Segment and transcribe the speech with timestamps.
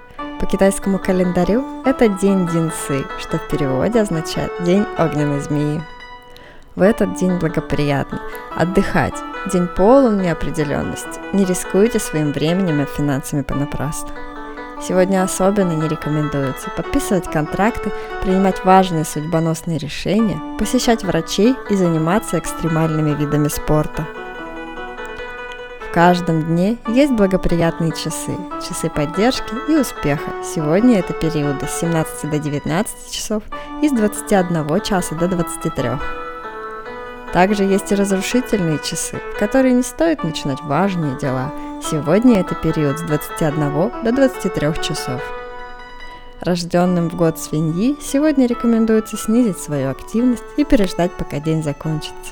[0.41, 5.83] по китайскому календарю это день Динсы, что в переводе означает «день огненной змеи».
[6.75, 8.19] В этот день благоприятно
[8.57, 9.13] отдыхать,
[9.53, 14.09] день полон неопределенности, не рискуйте своим временем и финансами понапрасну.
[14.81, 17.91] Сегодня особенно не рекомендуется подписывать контракты,
[18.23, 24.07] принимать важные судьбоносные решения, посещать врачей и заниматься экстремальными видами спорта–
[25.91, 28.31] в каждом дне есть благоприятные часы,
[28.65, 30.31] часы поддержки и успеха.
[30.41, 33.43] Сегодня это периоды с 17 до 19 часов
[33.81, 35.89] и с 21 часа до 23.
[37.33, 41.51] Также есть и разрушительные часы, в которые не стоит начинать важные дела.
[41.83, 45.21] Сегодня это период с 21 до 23 часов.
[46.39, 52.31] Рожденным в год свиньи сегодня рекомендуется снизить свою активность и переждать, пока день закончится